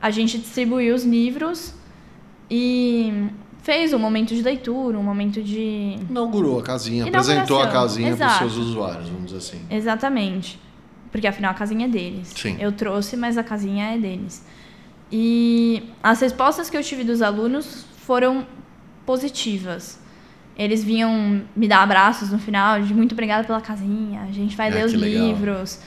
a 0.00 0.10
gente 0.10 0.38
distribuiu 0.38 0.94
os 0.94 1.04
livros 1.04 1.74
e 2.50 3.28
fez 3.62 3.92
um 3.92 3.98
momento 3.98 4.34
de 4.34 4.40
leitura, 4.40 4.98
um 4.98 5.02
momento 5.02 5.42
de. 5.42 5.98
Inaugurou 6.08 6.60
a 6.60 6.62
casinha, 6.62 7.04
apresentou 7.04 7.60
a 7.60 7.68
casinha 7.68 8.16
para 8.16 8.26
os 8.26 8.38
seus 8.38 8.56
usuários, 8.56 9.10
vamos 9.10 9.26
dizer 9.26 9.36
assim. 9.36 9.60
Exatamente. 9.68 10.58
Porque 11.14 11.28
afinal 11.28 11.52
a 11.52 11.54
casinha 11.54 11.86
é 11.86 11.88
deles. 11.88 12.32
Sim. 12.34 12.56
Eu 12.58 12.72
trouxe, 12.72 13.16
mas 13.16 13.38
a 13.38 13.44
casinha 13.44 13.94
é 13.94 13.96
deles. 13.96 14.44
E 15.12 15.84
as 16.02 16.20
respostas 16.20 16.68
que 16.68 16.76
eu 16.76 16.82
tive 16.82 17.04
dos 17.04 17.22
alunos 17.22 17.86
foram 17.98 18.44
positivas. 19.06 20.00
Eles 20.58 20.82
vinham 20.82 21.42
me 21.54 21.68
dar 21.68 21.82
abraços 21.84 22.32
no 22.32 22.38
final, 22.40 22.80
de 22.82 22.92
muito 22.92 23.12
obrigada 23.12 23.44
pela 23.44 23.60
casinha, 23.60 24.22
a 24.28 24.32
gente 24.32 24.56
vai 24.56 24.68
Ah, 24.72 24.74
ler 24.74 24.86
os 24.86 24.92
legal. 24.92 25.28
livros. 25.28 25.78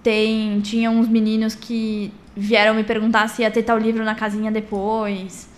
Tem, 0.00 0.60
tinha 0.60 0.88
uns 0.92 1.08
meninos 1.08 1.56
que 1.56 2.12
vieram 2.36 2.72
me 2.72 2.84
perguntar 2.84 3.26
se 3.28 3.42
ia 3.42 3.50
ter 3.50 3.64
tal 3.64 3.76
livro 3.78 4.04
na 4.04 4.14
casinha 4.14 4.52
depois, 4.52 5.48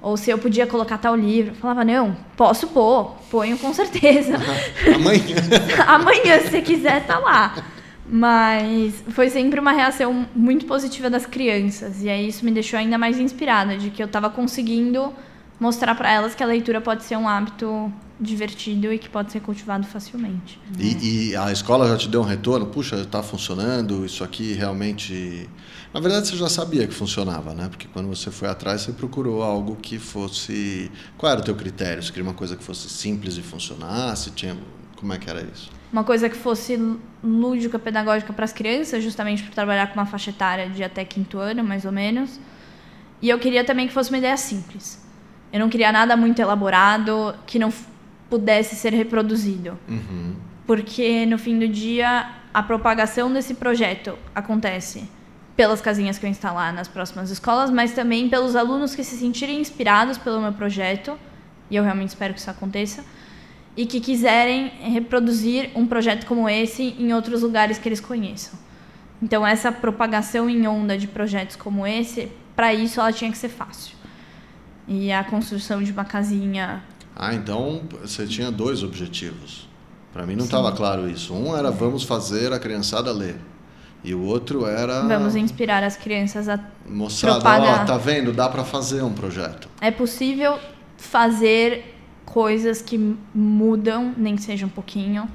ou 0.00 0.16
se 0.16 0.30
eu 0.30 0.38
podia 0.38 0.68
colocar 0.68 0.98
tal 0.98 1.16
livro. 1.16 1.50
Eu 1.50 1.56
falava, 1.56 1.84
não, 1.84 2.16
posso 2.36 2.68
pôr, 2.68 3.16
ponho 3.28 3.58
com 3.58 3.74
certeza. 3.74 4.36
Amanhã. 4.94 5.36
Amanhã, 5.88 6.38
se 6.42 6.50
você 6.50 6.62
quiser, 6.62 7.04
tá 7.06 7.18
lá. 7.18 7.54
Mas 8.14 9.02
foi 9.08 9.30
sempre 9.30 9.58
uma 9.58 9.72
reação 9.72 10.28
muito 10.36 10.66
positiva 10.66 11.08
das 11.08 11.24
crianças. 11.24 12.02
E 12.02 12.10
aí 12.10 12.28
isso 12.28 12.44
me 12.44 12.50
deixou 12.50 12.78
ainda 12.78 12.98
mais 12.98 13.18
inspirada, 13.18 13.78
de 13.78 13.88
que 13.88 14.02
eu 14.02 14.06
estava 14.06 14.28
conseguindo 14.28 15.14
mostrar 15.58 15.94
para 15.94 16.12
elas 16.12 16.34
que 16.34 16.42
a 16.42 16.46
leitura 16.46 16.78
pode 16.78 17.04
ser 17.04 17.16
um 17.16 17.26
hábito 17.26 17.90
divertido 18.20 18.92
e 18.92 18.98
que 18.98 19.08
pode 19.08 19.32
ser 19.32 19.40
cultivado 19.40 19.86
facilmente. 19.86 20.60
E, 20.78 21.30
e 21.30 21.36
a 21.36 21.50
escola 21.50 21.88
já 21.88 21.96
te 21.96 22.06
deu 22.06 22.20
um 22.20 22.24
retorno? 22.24 22.66
Puxa, 22.66 22.96
está 22.96 23.22
funcionando, 23.22 24.04
isso 24.04 24.22
aqui 24.22 24.52
realmente. 24.52 25.48
Na 25.94 25.98
verdade, 25.98 26.28
você 26.28 26.36
já 26.36 26.50
sabia 26.50 26.86
que 26.86 26.92
funcionava, 26.92 27.54
né? 27.54 27.68
Porque 27.70 27.88
quando 27.90 28.08
você 28.08 28.30
foi 28.30 28.48
atrás, 28.48 28.82
você 28.82 28.92
procurou 28.92 29.42
algo 29.42 29.76
que 29.76 29.98
fosse. 29.98 30.90
Qual 31.16 31.32
era 31.32 31.40
o 31.40 31.44
teu 31.44 31.54
critério? 31.54 32.02
Você 32.02 32.10
queria 32.10 32.28
uma 32.28 32.34
coisa 32.34 32.56
que 32.56 32.62
fosse 32.62 32.90
simples 32.90 33.38
e 33.38 33.42
funcionasse? 33.42 34.30
Tinha... 34.32 34.54
Como 34.96 35.14
é 35.14 35.18
que 35.18 35.30
era 35.30 35.42
isso? 35.42 35.81
Uma 35.92 36.04
coisa 36.04 36.28
que 36.28 36.36
fosse 36.36 36.80
lúdica, 37.22 37.78
pedagógica 37.78 38.32
para 38.32 38.44
as 38.44 38.52
crianças, 38.52 39.04
justamente 39.04 39.42
por 39.42 39.52
trabalhar 39.52 39.88
com 39.88 39.94
uma 39.94 40.06
faixa 40.06 40.30
etária 40.30 40.68
de 40.70 40.82
até 40.82 41.04
quinto 41.04 41.38
ano, 41.38 41.62
mais 41.62 41.84
ou 41.84 41.92
menos. 41.92 42.40
E 43.20 43.28
eu 43.28 43.38
queria 43.38 43.62
também 43.62 43.86
que 43.86 43.92
fosse 43.92 44.10
uma 44.10 44.18
ideia 44.18 44.36
simples. 44.36 45.00
Eu 45.52 45.60
não 45.60 45.68
queria 45.68 45.92
nada 45.92 46.16
muito 46.16 46.40
elaborado, 46.40 47.34
que 47.46 47.58
não 47.58 47.70
pudesse 48.30 48.74
ser 48.74 48.94
reproduzido. 48.94 49.78
Uhum. 49.86 50.34
Porque 50.66 51.26
no 51.26 51.36
fim 51.36 51.58
do 51.58 51.68
dia, 51.68 52.30
a 52.54 52.62
propagação 52.62 53.30
desse 53.30 53.54
projeto 53.54 54.18
acontece 54.34 55.06
pelas 55.54 55.82
casinhas 55.82 56.18
que 56.18 56.24
eu 56.24 56.30
instalar 56.30 56.72
nas 56.72 56.88
próximas 56.88 57.30
escolas, 57.30 57.70
mas 57.70 57.92
também 57.92 58.28
pelos 58.30 58.56
alunos 58.56 58.94
que 58.94 59.04
se 59.04 59.16
sentirem 59.16 59.60
inspirados 59.60 60.16
pelo 60.16 60.40
meu 60.40 60.52
projeto, 60.52 61.18
e 61.70 61.76
eu 61.76 61.84
realmente 61.84 62.08
espero 62.08 62.32
que 62.32 62.40
isso 62.40 62.50
aconteça, 62.50 63.04
e 63.76 63.86
que 63.86 64.00
quiserem 64.00 64.68
reproduzir 64.92 65.70
um 65.74 65.86
projeto 65.86 66.26
como 66.26 66.48
esse 66.48 66.94
em 66.98 67.12
outros 67.12 67.42
lugares 67.42 67.78
que 67.78 67.88
eles 67.88 68.00
conheçam. 68.00 68.58
Então, 69.22 69.46
essa 69.46 69.70
propagação 69.70 70.50
em 70.50 70.66
onda 70.66 70.98
de 70.98 71.06
projetos 71.06 71.56
como 71.56 71.86
esse, 71.86 72.30
para 72.56 72.74
isso 72.74 73.00
ela 73.00 73.12
tinha 73.12 73.30
que 73.30 73.38
ser 73.38 73.48
fácil. 73.48 73.94
E 74.86 75.12
a 75.12 75.22
construção 75.24 75.82
de 75.82 75.92
uma 75.92 76.04
casinha 76.04 76.82
Ah, 77.14 77.32
então 77.32 77.82
você 78.02 78.26
tinha 78.26 78.50
dois 78.50 78.82
objetivos. 78.82 79.68
Para 80.12 80.26
mim 80.26 80.34
não 80.36 80.44
estava 80.44 80.72
claro 80.72 81.08
isso. 81.08 81.32
Um 81.32 81.56
era 81.56 81.70
vamos 81.70 82.02
fazer 82.02 82.52
a 82.52 82.58
criançada 82.58 83.10
ler. 83.12 83.36
E 84.04 84.12
o 84.12 84.22
outro 84.22 84.66
era 84.66 85.02
Vamos 85.02 85.36
inspirar 85.36 85.84
as 85.84 85.96
crianças 85.96 86.48
a. 86.48 86.58
moçada, 86.86 87.34
ó, 87.34 87.40
propagar. 87.40 87.86
tá 87.86 87.96
vendo? 87.96 88.32
Dá 88.32 88.48
para 88.48 88.64
fazer 88.64 89.02
um 89.02 89.12
projeto. 89.12 89.68
É 89.80 89.92
possível 89.92 90.58
fazer 90.98 91.91
coisas 92.32 92.80
que 92.80 92.98
mudam, 93.34 94.14
nem 94.16 94.34
que 94.36 94.42
seja 94.42 94.64
um 94.64 94.70
pouquinho, 94.70 95.28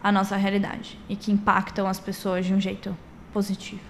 a 0.00 0.12
nossa 0.12 0.36
realidade 0.36 0.96
e 1.08 1.16
que 1.16 1.32
impactam 1.32 1.88
as 1.88 1.98
pessoas 1.98 2.46
de 2.46 2.54
um 2.54 2.60
jeito 2.60 2.96
positivo. 3.32 3.82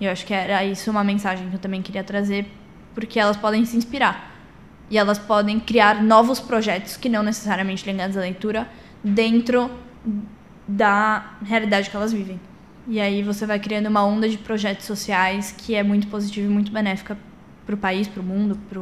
E 0.00 0.04
eu 0.04 0.12
acho 0.12 0.24
que 0.24 0.32
era 0.32 0.64
isso 0.64 0.88
uma 0.88 1.02
mensagem 1.02 1.48
que 1.48 1.56
eu 1.56 1.58
também 1.58 1.82
queria 1.82 2.04
trazer, 2.04 2.46
porque 2.94 3.18
elas 3.18 3.36
podem 3.36 3.64
se 3.64 3.76
inspirar 3.76 4.32
e 4.88 4.96
elas 4.96 5.18
podem 5.18 5.58
criar 5.58 6.04
novos 6.04 6.38
projetos 6.38 6.96
que 6.96 7.08
não 7.08 7.24
necessariamente 7.24 7.84
ligados 7.84 8.16
à 8.16 8.20
leitura 8.20 8.70
dentro 9.02 9.68
da 10.68 11.32
realidade 11.44 11.90
que 11.90 11.96
elas 11.96 12.12
vivem. 12.12 12.40
E 12.86 13.00
aí 13.00 13.24
você 13.24 13.44
vai 13.44 13.58
criando 13.58 13.88
uma 13.88 14.04
onda 14.04 14.28
de 14.28 14.38
projetos 14.38 14.86
sociais 14.86 15.50
que 15.50 15.74
é 15.74 15.82
muito 15.82 16.06
positiva 16.06 16.46
e 16.46 16.50
muito 16.50 16.70
benéfica 16.70 17.18
para 17.64 17.74
o 17.74 17.78
país, 17.78 18.06
para 18.06 18.20
o 18.20 18.24
mundo, 18.24 18.56
para 18.68 18.80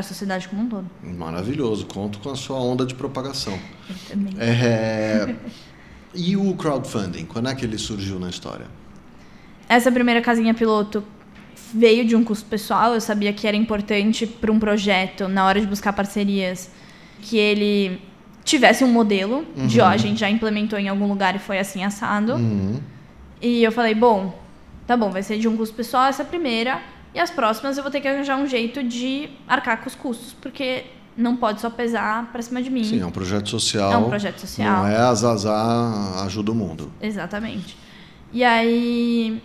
a 0.00 0.04
sociedade 0.04 0.48
como 0.48 0.62
um 0.62 0.68
todo. 0.68 0.86
Maravilhoso. 1.02 1.86
Conto 1.86 2.18
com 2.18 2.30
a 2.30 2.36
sua 2.36 2.58
onda 2.58 2.84
de 2.84 2.94
propagação. 2.94 3.58
Eu 3.88 3.96
também. 4.08 4.34
É, 4.38 5.34
E 6.16 6.34
o 6.36 6.54
crowdfunding? 6.54 7.26
Quando 7.26 7.48
é 7.48 7.54
que 7.54 7.64
ele 7.64 7.76
surgiu 7.76 8.18
na 8.18 8.30
história? 8.30 8.66
Essa 9.68 9.92
primeira 9.92 10.22
casinha 10.22 10.54
piloto 10.54 11.04
veio 11.74 12.06
de 12.06 12.16
um 12.16 12.24
custo 12.24 12.46
pessoal. 12.46 12.94
Eu 12.94 13.00
sabia 13.00 13.32
que 13.32 13.46
era 13.46 13.56
importante 13.56 14.26
para 14.26 14.50
um 14.50 14.58
projeto, 14.58 15.28
na 15.28 15.44
hora 15.44 15.60
de 15.60 15.66
buscar 15.66 15.92
parcerias, 15.92 16.70
que 17.20 17.36
ele 17.36 18.00
tivesse 18.44 18.82
um 18.82 18.88
modelo 18.88 19.44
de, 19.66 19.80
ó, 19.80 19.88
a 19.88 19.96
gente 19.96 20.20
já 20.20 20.30
implementou 20.30 20.78
em 20.78 20.88
algum 20.88 21.06
lugar 21.06 21.36
e 21.36 21.38
foi 21.38 21.58
assim 21.58 21.84
assado. 21.84 22.34
Uhum. 22.34 22.80
E 23.42 23.62
eu 23.62 23.72
falei, 23.72 23.94
bom, 23.94 24.38
tá 24.86 24.96
bom, 24.96 25.10
vai 25.10 25.22
ser 25.22 25.38
de 25.38 25.48
um 25.48 25.56
custo 25.56 25.74
pessoal 25.74 26.06
essa 26.06 26.24
primeira, 26.24 26.80
e 27.16 27.18
as 27.18 27.30
próximas 27.30 27.78
eu 27.78 27.82
vou 27.82 27.90
ter 27.90 28.02
que 28.02 28.06
arranjar 28.06 28.36
um 28.36 28.46
jeito 28.46 28.82
de 28.82 29.30
arcar 29.48 29.80
com 29.80 29.88
os 29.88 29.94
custos, 29.94 30.34
porque 30.34 30.84
não 31.16 31.34
pode 31.34 31.62
só 31.62 31.70
pesar 31.70 32.30
pra 32.30 32.42
cima 32.42 32.62
de 32.62 32.68
mim. 32.68 32.84
Sim, 32.84 33.00
é 33.00 33.06
um 33.06 33.10
projeto 33.10 33.48
social. 33.48 33.90
É 33.90 33.96
um 33.96 34.10
projeto 34.10 34.38
social. 34.38 34.82
Não 34.82 34.86
é 34.86 34.98
a 34.98 35.14
Zazá 35.14 36.22
ajuda 36.26 36.52
o 36.52 36.54
mundo. 36.54 36.92
Exatamente. 37.00 37.74
E 38.30 38.44
aí, 38.44 39.42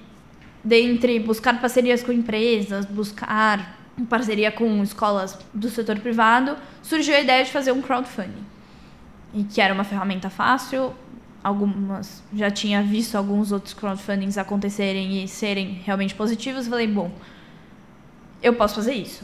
dentre 0.62 1.18
buscar 1.22 1.62
parcerias 1.62 2.04
com 2.04 2.12
empresas, 2.12 2.86
buscar 2.86 3.80
parceria 4.10 4.52
com 4.52 4.84
escolas 4.84 5.40
do 5.54 5.70
setor 5.70 5.98
privado, 6.00 6.58
surgiu 6.84 7.16
a 7.16 7.22
ideia 7.22 7.46
de 7.46 7.52
fazer 7.52 7.72
um 7.72 7.82
crowdfunding. 7.82 8.46
E 9.34 9.46
que 9.46 9.62
era 9.62 9.74
uma 9.74 9.86
ferramenta 9.86 10.30
fácil. 10.30 10.94
Algumas 11.42 12.22
já 12.34 12.52
tinha 12.52 12.84
visto 12.84 13.16
alguns 13.16 13.54
outros 13.54 13.74
crowdfundings 13.74 14.38
acontecerem 14.38 15.24
e 15.24 15.28
serem 15.30 15.82
realmente 15.86 16.14
positivos. 16.14 16.68
Falei, 16.68 16.86
bom, 16.86 17.10
eu 18.42 18.54
posso 18.54 18.76
fazer 18.76 18.94
isso. 18.94 19.24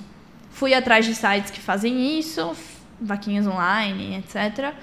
Fui 0.52 0.74
atrás 0.74 1.06
de 1.06 1.14
sites 1.14 1.52
que 1.52 1.60
fazem 1.60 2.18
isso, 2.18 2.56
vaquinhas 3.00 3.46
online, 3.46 4.18
etc. 4.18 4.74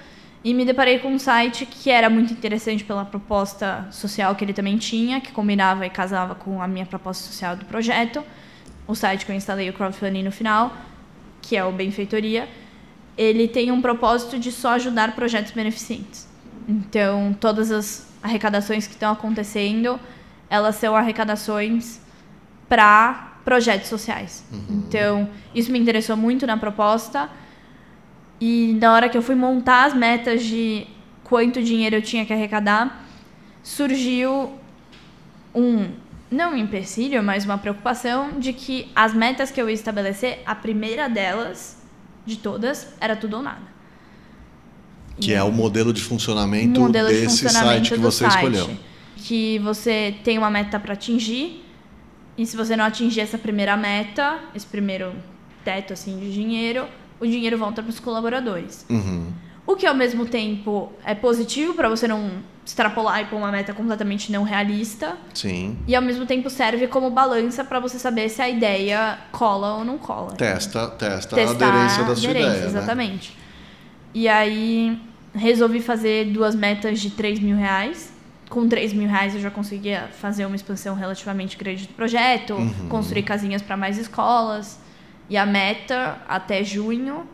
E 0.43 0.53
me 0.53 0.63
deparei 0.63 0.99
com 0.99 1.09
um 1.09 1.19
site 1.19 1.65
que 1.65 1.89
era 1.89 2.09
muito 2.09 2.31
interessante 2.31 2.83
pela 2.83 3.03
proposta 3.03 3.87
social 3.91 4.35
que 4.35 4.45
ele 4.45 4.53
também 4.53 4.77
tinha, 4.77 5.19
que 5.19 5.31
combinava 5.31 5.85
e 5.85 5.89
casava 5.89 6.35
com 6.35 6.61
a 6.61 6.67
minha 6.67 6.85
proposta 6.85 7.25
social 7.25 7.55
do 7.55 7.65
projeto. 7.65 8.23
O 8.87 8.95
site 8.95 9.25
que 9.25 9.31
eu 9.31 9.35
instalei 9.35 9.69
o 9.69 9.73
crowdfunding 9.73 10.23
no 10.23 10.31
final, 10.31 10.71
que 11.41 11.57
é 11.57 11.65
o 11.65 11.71
Benfeitoria, 11.71 12.47
ele 13.17 13.47
tem 13.47 13.71
um 13.71 13.81
propósito 13.81 14.37
de 14.37 14.51
só 14.51 14.73
ajudar 14.73 15.15
projetos 15.15 15.51
beneficentes. 15.51 16.27
Então, 16.67 17.35
todas 17.39 17.71
as 17.71 18.07
arrecadações 18.21 18.87
que 18.87 18.93
estão 18.93 19.11
acontecendo, 19.11 19.99
elas 20.49 20.75
são 20.75 20.95
arrecadações 20.95 21.99
para 22.67 23.34
projetos 23.45 23.87
sociais. 23.87 24.43
Então, 24.69 25.29
isso 25.53 25.71
me 25.71 25.79
interessou 25.79 26.17
muito 26.17 26.45
na 26.45 26.57
proposta. 26.57 27.29
E 28.41 28.77
na 28.81 28.93
hora 28.93 29.07
que 29.07 29.17
eu 29.17 29.21
fui 29.21 29.35
montar 29.35 29.85
as 29.85 29.93
metas 29.93 30.43
de 30.43 30.87
quanto 31.23 31.63
dinheiro 31.63 31.95
eu 31.95 32.01
tinha 32.01 32.25
que 32.25 32.33
arrecadar, 32.33 33.05
surgiu 33.63 34.51
um, 35.53 35.91
não 36.29 36.53
um 36.53 36.57
empecilho, 36.57 37.23
mas 37.23 37.45
uma 37.45 37.57
preocupação 37.57 38.39
de 38.39 38.51
que 38.51 38.91
as 38.95 39.13
metas 39.13 39.51
que 39.51 39.61
eu 39.61 39.69
ia 39.69 39.75
estabelecer, 39.75 40.41
a 40.45 40.53
primeira 40.55 41.07
delas, 41.07 41.77
de 42.25 42.37
todas, 42.37 42.93
era 42.99 43.15
tudo 43.15 43.37
ou 43.37 43.43
nada. 43.43 43.75
Que 45.19 45.33
é 45.33 45.41
o 45.41 45.51
modelo 45.51 45.93
de 45.93 46.01
funcionamento 46.01 46.79
modelo 46.79 47.07
de 47.07 47.13
desse 47.13 47.43
funcionamento 47.43 47.87
site 47.87 47.93
que 47.93 47.99
você 47.99 48.29
site, 48.29 48.35
escolheu. 48.35 48.77
Que 49.15 49.59
você 49.59 50.15
tem 50.23 50.37
uma 50.37 50.49
meta 50.49 50.77
para 50.77 50.93
atingir, 50.93 51.64
e 52.37 52.45
se 52.45 52.55
você 52.57 52.75
não 52.75 52.85
atingir 52.85 53.21
essa 53.21 53.37
primeira 53.37 53.77
meta, 53.77 54.39
esse 54.53 54.65
primeiro 54.65 55.13
teto 55.63 55.93
assim 55.93 56.19
de 56.19 56.31
dinheiro, 56.33 56.85
o 57.19 57.25
dinheiro 57.25 57.57
volta 57.57 57.81
para 57.81 57.89
os 57.89 57.99
colaboradores. 57.99 58.85
Uhum. 58.89 59.31
O 59.65 59.75
que 59.75 59.87
ao 59.87 59.95
mesmo 59.95 60.25
tempo 60.25 60.91
é 61.03 61.15
positivo 61.15 61.73
para 61.73 61.89
você 61.89 62.07
não 62.07 62.43
extrapolar 62.63 63.21
e 63.21 63.25
pôr 63.25 63.37
uma 63.37 63.51
meta 63.51 63.73
completamente 63.73 64.31
não 64.31 64.43
realista, 64.43 65.17
Sim. 65.33 65.77
e 65.87 65.95
ao 65.95 66.01
mesmo 66.01 66.25
tempo 66.25 66.49
serve 66.49 66.87
como 66.87 67.09
balança 67.09 67.63
para 67.63 67.79
você 67.79 67.97
saber 67.97 68.29
se 68.29 68.41
a 68.41 68.49
ideia 68.49 69.19
cola 69.31 69.75
ou 69.75 69.85
não 69.85 69.97
cola. 69.97 70.33
Testa, 70.33 70.87
testa 70.89 71.35
a 71.35 71.49
aderência 71.49 72.03
da 72.03 72.15
sua 72.15 72.29
aderência, 72.29 72.49
ideia. 72.49 72.61
Né? 72.61 72.67
Exatamente. 72.67 73.37
E 74.13 74.27
aí 74.27 74.99
resolvi 75.33 75.81
fazer 75.81 76.25
duas 76.31 76.55
metas 76.55 76.99
de 76.99 77.11
3 77.11 77.39
mil 77.39 77.57
reais 77.57 78.14
com 78.49 78.67
3 78.67 78.93
mil 78.93 79.09
reais 79.09 79.33
eu 79.35 79.41
já 79.41 79.49
conseguia 79.49 80.09
fazer 80.19 80.45
uma 80.45 80.55
expansão 80.55 80.95
relativamente 80.95 81.57
grande 81.57 81.87
do 81.87 81.93
projeto, 81.93 82.53
uhum. 82.53 82.89
construir 82.89 83.23
casinhas 83.23 83.61
para 83.61 83.75
mais 83.75 83.97
escolas. 83.97 84.79
E 85.29 85.35
a 85.35 85.45
meta 85.45 86.21
até 86.27 86.63
junho 86.63 87.27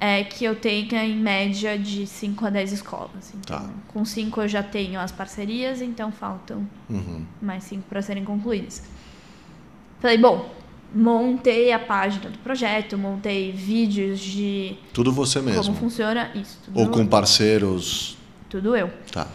é 0.00 0.24
que 0.24 0.44
eu 0.44 0.56
tenha 0.56 1.04
em 1.04 1.14
média 1.14 1.78
de 1.78 2.06
5 2.06 2.46
a 2.46 2.50
10 2.50 2.72
escolas. 2.72 3.34
Então, 3.34 3.58
tá. 3.58 3.70
com 3.88 4.02
5 4.04 4.40
eu 4.40 4.48
já 4.48 4.62
tenho 4.62 4.98
as 4.98 5.12
parcerias, 5.12 5.82
então 5.82 6.10
faltam 6.10 6.66
uhum. 6.88 7.24
mais 7.42 7.64
5 7.64 7.84
para 7.86 8.00
serem 8.00 8.24
concluídas. 8.24 8.82
Falei, 10.00 10.16
bom, 10.16 10.50
montei 10.94 11.70
a 11.72 11.78
página 11.78 12.30
do 12.30 12.38
projeto, 12.38 12.96
montei 12.96 13.52
vídeos 13.52 14.18
de. 14.18 14.78
Tudo 14.94 15.12
você 15.12 15.42
mesmo. 15.42 15.64
Como 15.64 15.76
funciona 15.76 16.30
isso. 16.34 16.58
Ou 16.74 16.88
com 16.88 17.06
parceiros. 17.06 18.16
Tudo 18.48 18.74
eu. 18.74 18.90
Tá. 19.12 19.28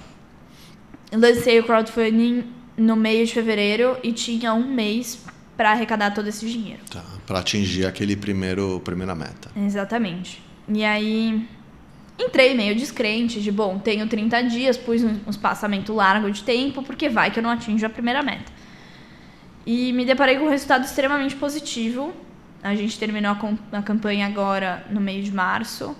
Lancei 1.15 1.59
o 1.59 1.63
crowdfunding 1.63 2.43
no 2.77 2.95
meio 2.95 3.25
de 3.25 3.33
fevereiro 3.33 3.97
e 4.03 4.11
tinha 4.11 4.53
um 4.53 4.67
mês 4.67 5.23
para 5.55 5.71
arrecadar 5.71 6.11
todo 6.11 6.27
esse 6.27 6.47
dinheiro. 6.47 6.81
Tá, 6.91 7.03
para 7.25 7.39
atingir 7.39 7.85
aquele 7.85 8.15
primeiro 8.15 8.81
primeira 8.81 9.15
meta. 9.15 9.49
Exatamente. 9.55 10.43
E 10.67 10.83
aí 10.83 11.47
entrei 12.19 12.53
meio 12.53 12.75
descrente 12.75 13.41
de, 13.41 13.51
bom, 13.51 13.79
tenho 13.79 14.07
30 14.07 14.43
dias, 14.43 14.77
pus 14.77 15.03
um, 15.03 15.17
espaçamento 15.29 15.93
largo 15.93 16.29
de 16.31 16.43
tempo, 16.43 16.83
porque 16.83 17.09
vai 17.09 17.31
que 17.31 17.39
eu 17.39 17.43
não 17.43 17.49
atinjo 17.49 17.85
a 17.85 17.89
primeira 17.89 18.21
meta. 18.21 18.51
E 19.65 19.93
me 19.93 20.05
deparei 20.05 20.37
com 20.37 20.45
um 20.45 20.49
resultado 20.49 20.83
extremamente 20.85 21.35
positivo. 21.35 22.13
A 22.61 22.75
gente 22.75 22.97
terminou 22.99 23.31
a, 23.31 23.77
a 23.77 23.81
campanha 23.81 24.25
agora 24.25 24.85
no 24.89 24.99
mês 24.99 25.25
de 25.25 25.31
março 25.31 25.95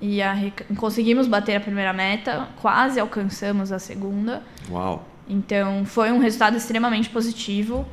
e 0.00 0.20
a, 0.20 0.34
conseguimos 0.76 1.26
bater 1.26 1.56
a 1.56 1.60
primeira 1.60 1.92
meta, 1.92 2.48
quase 2.60 3.00
alcançamos 3.00 3.72
a 3.72 3.78
segunda. 3.78 4.42
Uau! 4.70 5.06
Então 5.28 5.84
foi 5.84 6.12
um 6.12 6.18
resultado 6.18 6.56
extremamente 6.56 7.08
positivo 7.08 7.86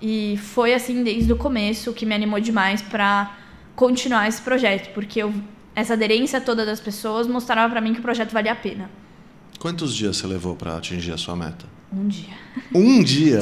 e 0.00 0.38
foi 0.38 0.72
assim 0.72 1.02
desde 1.02 1.32
o 1.32 1.36
começo 1.36 1.92
que 1.92 2.06
me 2.06 2.14
animou 2.14 2.40
demais 2.40 2.80
para 2.80 3.36
continuar 3.74 4.28
esse 4.28 4.40
projeto, 4.40 4.92
porque 4.94 5.22
eu, 5.22 5.32
essa 5.74 5.94
aderência 5.94 6.40
toda 6.40 6.64
das 6.64 6.80
pessoas 6.80 7.26
mostrava 7.26 7.70
para 7.70 7.80
mim 7.80 7.92
que 7.92 8.00
o 8.00 8.02
projeto 8.02 8.32
valia 8.32 8.52
a 8.52 8.56
pena. 8.56 8.90
Quantos 9.58 9.94
dias 9.94 10.16
você 10.16 10.26
levou 10.26 10.56
para 10.56 10.76
atingir 10.76 11.12
a 11.12 11.18
sua 11.18 11.36
meta? 11.36 11.66
Um 11.92 12.06
dia. 12.06 12.34
Um 12.72 13.02
dia? 13.02 13.40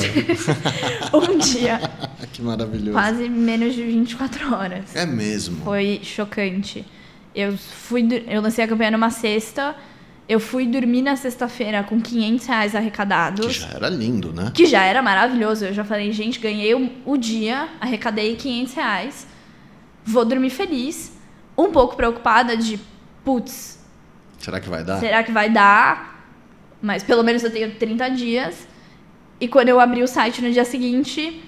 um 1.12 1.38
dia. 1.38 1.80
que 2.32 2.42
maravilhoso. 2.42 2.92
Quase 2.92 3.28
menos 3.28 3.74
de 3.74 3.84
24 3.84 4.54
horas. 4.54 4.96
É 4.96 5.04
mesmo. 5.04 5.62
Foi 5.62 6.00
chocante. 6.02 6.84
Eu 7.34 7.56
fui, 7.56 8.06
eu 8.26 8.40
lancei 8.40 8.64
a 8.64 8.68
campanha 8.68 8.90
numa 8.90 9.10
sexta. 9.10 9.76
Eu 10.28 10.38
fui 10.38 10.66
dormir 10.66 11.02
na 11.02 11.16
sexta-feira 11.16 11.82
com 11.82 12.00
500 12.00 12.46
reais 12.46 12.74
arrecadados. 12.74 13.46
Que 13.46 13.52
já 13.62 13.68
era 13.68 13.88
lindo, 13.88 14.32
né? 14.32 14.52
Que 14.54 14.66
já 14.66 14.82
era 14.82 15.00
maravilhoso. 15.00 15.64
Eu 15.64 15.72
já 15.72 15.84
falei, 15.84 16.12
gente, 16.12 16.38
ganhei 16.38 16.74
o, 16.74 16.90
o 17.06 17.16
dia, 17.16 17.68
arrecadei 17.80 18.36
500 18.36 18.74
reais. 18.74 19.26
Vou 20.04 20.24
dormir 20.24 20.50
feliz. 20.50 21.12
Um 21.56 21.72
pouco 21.72 21.96
preocupada 21.96 22.56
de, 22.56 22.78
putz. 23.24 23.78
Será 24.38 24.60
que 24.60 24.68
vai 24.68 24.84
dar? 24.84 25.00
Será 25.00 25.22
que 25.22 25.32
vai 25.32 25.50
dar? 25.50 26.30
Mas 26.80 27.02
pelo 27.02 27.22
menos 27.22 27.42
eu 27.42 27.50
tenho 27.50 27.74
30 27.74 28.08
dias. 28.10 28.68
E 29.40 29.48
quando 29.48 29.68
eu 29.68 29.80
abri 29.80 30.02
o 30.02 30.08
site 30.08 30.42
no 30.42 30.50
dia 30.50 30.64
seguinte, 30.64 31.42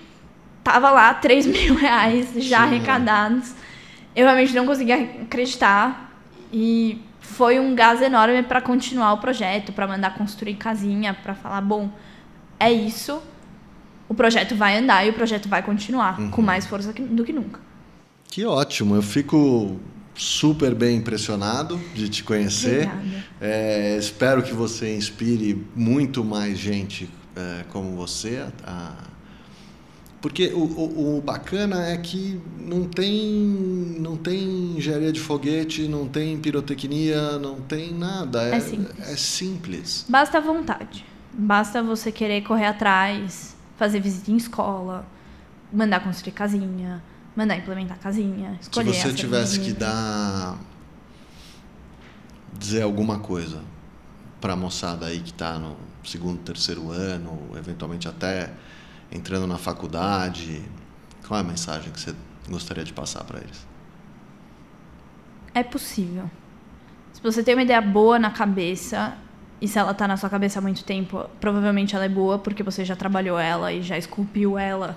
tava 0.63 0.91
lá 0.91 1.13
3 1.15 1.47
mil 1.47 1.75
reais 1.75 2.29
já 2.37 2.59
Sim, 2.59 2.65
arrecadados. 2.65 3.55
Eu 4.15 4.25
realmente 4.25 4.55
não 4.55 4.67
conseguia 4.67 4.97
acreditar 5.23 6.13
e 6.53 7.01
foi 7.21 7.61
um 7.61 7.75
gás 7.75 8.03
enorme 8.03 8.43
para 8.43 8.61
continuar 8.61 9.13
o 9.13 9.19
projeto, 9.19 9.73
para 9.73 9.87
mandar 9.87 10.15
construir 10.15 10.55
casinha, 10.55 11.15
para 11.15 11.35
falar, 11.35 11.61
bom, 11.61 11.91
é 12.59 12.73
isso. 12.73 13.23
O 14.09 14.15
projeto 14.15 14.57
vai 14.57 14.77
andar 14.77 15.07
e 15.07 15.11
o 15.11 15.13
projeto 15.13 15.49
vai 15.49 15.63
continuar 15.63 16.21
uhum. 16.21 16.31
com 16.31 16.43
mais 16.43 16.67
força 16.67 16.93
do 16.93 17.25
que 17.25 17.33
nunca. 17.33 17.61
Que 18.25 18.45
ótimo, 18.45 18.95
eu 18.95 19.03
fico 19.03 19.79
super 20.15 20.75
bem 20.75 20.97
impressionado 20.97 21.81
de 21.95 22.09
te 22.09 22.23
conhecer. 22.23 22.91
É, 23.41 23.97
espero 23.97 24.43
que 24.43 24.53
você 24.53 24.95
inspire 24.95 25.67
muito 25.75 26.25
mais 26.25 26.59
gente 26.59 27.09
é, 27.35 27.65
como 27.71 27.97
você 27.97 28.45
a, 28.65 28.93
porque 30.21 30.49
o, 30.49 30.59
o, 30.59 31.19
o, 31.19 31.21
bacana 31.23 31.87
é 31.87 31.97
que 31.97 32.39
não 32.59 32.85
tem, 32.85 33.17
não 33.99 34.17
tem 34.17 34.77
engenharia 34.77 35.11
de 35.11 35.19
foguete, 35.19 35.89
não 35.89 36.07
tem 36.07 36.39
pirotecnia, 36.39 37.39
não 37.39 37.61
tem 37.61 37.95
nada. 37.95 38.45
É, 38.45 38.57
é, 38.57 38.61
simples. 38.61 39.09
é 39.09 39.17
simples. 39.17 40.07
Basta 40.09 40.39
a 40.39 40.41
vontade. 40.41 41.07
Basta 41.33 41.83
você 41.83 42.13
querer 42.13 42.43
correr 42.43 42.67
atrás, 42.67 43.57
fazer 43.79 44.01
visita 44.01 44.31
em 44.31 44.37
escola, 44.37 45.07
mandar 45.73 46.01
construir 46.01 46.33
casinha, 46.33 47.03
mandar 47.35 47.57
implementar 47.57 47.99
casinha, 47.99 48.59
escolher. 48.61 48.93
Se 48.93 49.01
você 49.01 49.15
tivesse 49.15 49.59
que 49.61 49.73
dar. 49.73 50.59
dizer 52.59 52.83
alguma 52.83 53.21
coisa 53.21 53.63
para 54.39 54.53
a 54.53 54.57
moçada 54.57 55.07
aí 55.07 55.21
que 55.21 55.31
está 55.31 55.59
no 55.59 55.77
segundo, 56.05 56.41
terceiro 56.41 56.91
ano, 56.91 57.39
eventualmente 57.57 58.07
até 58.07 58.51
entrando 59.11 59.47
na 59.47 59.59
faculdade? 59.59 60.63
Qual 61.27 61.39
é 61.39 61.43
a 61.43 61.47
mensagem 61.47 61.93
que 61.93 62.01
você 62.01 62.15
gostaria 62.49 62.85
de 62.85 62.93
passar 62.93 63.25
para 63.25 63.39
eles? 63.41 63.67
É 65.55 65.63
possível. 65.63 66.31
Se 67.13 67.23
você 67.23 67.43
tem 67.43 67.55
uma 67.55 67.63
ideia 67.63 67.81
boa 67.81 68.19
na 68.19 68.31
cabeça, 68.31 69.17
e 69.61 69.69
se 69.69 69.79
ela 69.79 69.91
está 69.91 70.07
na 70.09 70.17
sua 70.17 70.31
cabeça 70.31 70.59
há 70.59 70.63
muito 70.63 70.85
tempo, 70.85 71.29
provavelmente 71.41 71.95
ela 71.95 72.05
é 72.05 72.09
boa 72.09 72.39
porque 72.39 72.63
você 72.63 72.85
já 72.85 72.97
trabalhou 72.97 73.39
ela 73.39 73.73
e 73.73 73.83
já 73.83 73.99
esculpiu 73.99 74.57
ela 74.57 74.97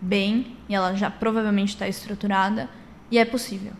bem, 0.00 0.56
e 0.68 0.74
ela 0.74 0.94
já 0.94 1.10
provavelmente 1.10 1.70
está 1.70 1.88
estruturada, 1.88 2.68
e 3.10 3.18
é 3.18 3.24
possível. 3.24 3.72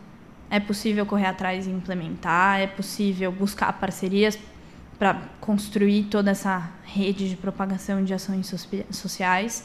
É 0.49 0.59
possível 0.59 1.05
correr 1.05 1.27
atrás 1.27 1.67
e 1.67 1.69
implementar, 1.69 2.59
é 2.59 2.67
possível 2.67 3.31
buscar 3.31 3.71
parcerias 3.73 4.37
para 4.99 5.21
construir 5.39 6.03
toda 6.03 6.29
essa 6.29 6.69
rede 6.83 7.29
de 7.29 7.37
propagação 7.37 8.03
de 8.03 8.13
ações 8.13 8.53
sociais. 8.91 9.63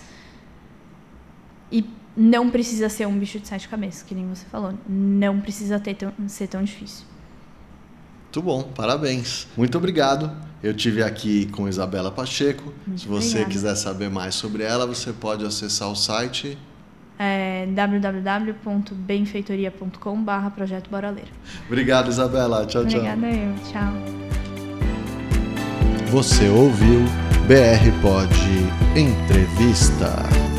E 1.70 1.84
não 2.16 2.48
precisa 2.48 2.88
ser 2.88 3.06
um 3.06 3.18
bicho 3.18 3.38
de 3.40 3.48
sete 3.48 3.68
cabeças, 3.68 4.02
que 4.02 4.14
nem 4.14 4.26
você 4.28 4.46
falou. 4.46 4.72
Não 4.88 5.40
precisa 5.40 5.80
ter 5.80 5.94
tão, 5.94 6.12
ser 6.28 6.46
tão 6.46 6.62
difícil. 6.62 7.04
Muito 8.22 8.42
bom, 8.42 8.62
parabéns. 8.62 9.48
Muito 9.56 9.76
obrigado. 9.76 10.30
Eu 10.62 10.72
tive 10.72 11.02
aqui 11.02 11.46
com 11.46 11.68
Isabela 11.68 12.12
Pacheco. 12.12 12.72
Muito 12.86 13.02
Se 13.02 13.08
você 13.08 13.26
obrigada. 13.28 13.50
quiser 13.50 13.74
saber 13.74 14.08
mais 14.08 14.36
sobre 14.36 14.62
ela, 14.62 14.86
você 14.86 15.12
pode 15.12 15.44
acessar 15.44 15.90
o 15.90 15.96
site 15.96 16.56
é 17.18 17.66
www.benfeitoria.com/barra 17.66 20.50
Projeto 20.50 20.88
Bora 20.90 21.10
Ler. 21.10 21.28
Obrigado, 21.66 22.08
Isabela. 22.08 22.66
Tchau, 22.66 22.86
tchau. 22.86 23.00
Obrigada 23.00 23.26
eu. 23.28 23.54
Tchau. 23.70 24.23
Você 26.14 26.48
ouviu 26.48 27.00
BR 27.48 27.90
Pod 28.00 28.30
Entrevista. 28.94 30.53